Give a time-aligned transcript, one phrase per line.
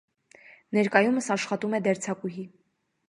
[0.77, 2.47] Ներկայումս աշխատում է դերձակուհի։